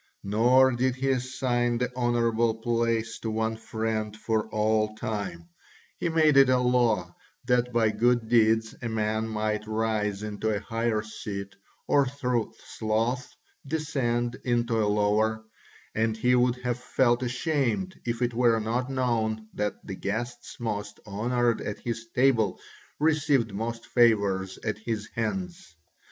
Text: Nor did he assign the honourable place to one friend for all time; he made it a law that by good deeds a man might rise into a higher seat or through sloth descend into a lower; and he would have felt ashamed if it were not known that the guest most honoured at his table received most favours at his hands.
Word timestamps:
Nor 0.23 0.71
did 0.71 0.95
he 0.95 1.11
assign 1.11 1.77
the 1.77 1.95
honourable 1.95 2.55
place 2.55 3.19
to 3.19 3.29
one 3.29 3.55
friend 3.55 4.17
for 4.17 4.49
all 4.49 4.95
time; 4.95 5.49
he 5.99 6.09
made 6.09 6.37
it 6.37 6.49
a 6.49 6.57
law 6.57 7.15
that 7.45 7.71
by 7.71 7.91
good 7.91 8.27
deeds 8.27 8.73
a 8.81 8.89
man 8.89 9.27
might 9.27 9.67
rise 9.67 10.23
into 10.23 10.49
a 10.49 10.59
higher 10.59 11.03
seat 11.03 11.53
or 11.87 12.07
through 12.07 12.51
sloth 12.65 13.35
descend 13.63 14.37
into 14.43 14.81
a 14.83 14.89
lower; 14.89 15.43
and 15.93 16.17
he 16.17 16.33
would 16.33 16.55
have 16.63 16.79
felt 16.79 17.21
ashamed 17.21 17.93
if 18.03 18.23
it 18.23 18.33
were 18.33 18.59
not 18.59 18.89
known 18.89 19.49
that 19.53 19.85
the 19.85 19.93
guest 19.93 20.57
most 20.59 20.99
honoured 21.05 21.61
at 21.61 21.77
his 21.77 22.07
table 22.15 22.59
received 22.97 23.53
most 23.53 23.85
favours 23.85 24.57
at 24.65 24.79
his 24.79 25.07
hands. 25.13 25.75